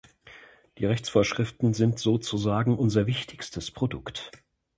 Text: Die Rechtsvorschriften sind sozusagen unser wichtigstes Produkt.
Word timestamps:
Die 0.79 0.87
Rechtsvorschriften 0.87 1.75
sind 1.75 1.99
sozusagen 1.99 2.75
unser 2.75 3.05
wichtigstes 3.05 3.69
Produkt. 3.69 4.31